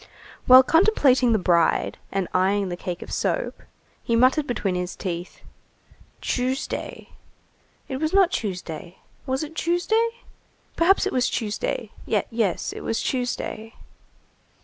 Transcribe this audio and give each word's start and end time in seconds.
While 0.47 0.63
contemplating 0.63 1.31
the 1.31 1.37
bride, 1.37 1.99
and 2.11 2.27
eyeing 2.33 2.69
the 2.69 2.75
cake 2.75 3.03
of 3.03 3.13
soap, 3.13 3.61
he 4.01 4.15
muttered 4.15 4.47
between 4.47 4.73
his 4.73 4.95
teeth: 4.95 5.41
"Tuesday. 6.21 7.09
It 7.87 7.97
was 7.97 8.11
not 8.11 8.31
Tuesday. 8.31 8.97
Was 9.27 9.43
it 9.43 9.53
Tuesday? 9.55 10.09
Perhaps 10.75 11.05
it 11.05 11.13
was 11.13 11.29
Tuesday. 11.29 11.91
Yes, 12.07 12.73
it 12.73 12.81
was 12.81 12.99
Tuesday." 12.99 13.75